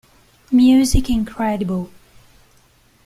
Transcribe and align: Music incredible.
Music 0.51 1.11
incredible. 1.11 1.91